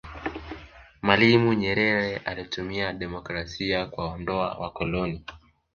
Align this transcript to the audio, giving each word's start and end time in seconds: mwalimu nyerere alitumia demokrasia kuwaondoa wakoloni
mwalimu 1.01 1.53
nyerere 1.53 2.17
alitumia 2.17 2.93
demokrasia 2.93 3.85
kuwaondoa 3.85 4.57
wakoloni 4.57 5.25